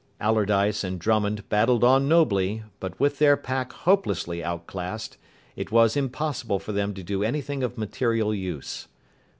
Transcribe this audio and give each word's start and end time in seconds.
Allardyce 0.19 0.83
and 0.83 0.99
Drummond 0.99 1.47
battled 1.47 1.83
on 1.83 2.07
nobly, 2.09 2.63
but 2.79 2.99
with 2.99 3.19
their 3.19 3.37
pack 3.37 3.71
hopelessly 3.71 4.43
outclassed 4.43 5.15
it 5.55 5.71
was 5.71 5.95
impossible 5.95 6.57
for 6.57 6.71
them 6.71 6.95
to 6.95 7.03
do 7.03 7.21
anything 7.23 7.61
of 7.61 7.77
material 7.77 8.33
use. 8.33 8.87